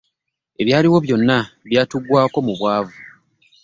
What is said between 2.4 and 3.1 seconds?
mu bwavu.